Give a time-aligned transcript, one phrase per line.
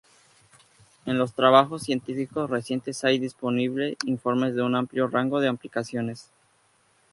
[1.05, 6.31] En los trabajos científicos recientes hay disponible informes de un amplio rango de aplicaciones.